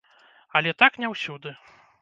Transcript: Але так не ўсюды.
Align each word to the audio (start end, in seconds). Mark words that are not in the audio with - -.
Але 0.61 0.73
так 0.81 0.99
не 1.05 1.13
ўсюды. 1.15 1.57